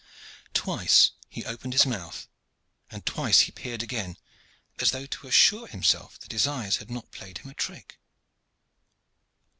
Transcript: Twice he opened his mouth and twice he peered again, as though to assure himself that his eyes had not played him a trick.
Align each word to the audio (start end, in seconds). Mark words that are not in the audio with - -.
Twice 0.55 1.11
he 1.29 1.45
opened 1.45 1.73
his 1.73 1.85
mouth 1.85 2.27
and 2.89 3.05
twice 3.05 3.41
he 3.41 3.51
peered 3.51 3.83
again, 3.83 4.17
as 4.79 4.89
though 4.89 5.05
to 5.05 5.27
assure 5.27 5.67
himself 5.67 6.17
that 6.21 6.31
his 6.31 6.47
eyes 6.47 6.77
had 6.77 6.89
not 6.89 7.11
played 7.11 7.37
him 7.37 7.51
a 7.51 7.53
trick. 7.53 7.99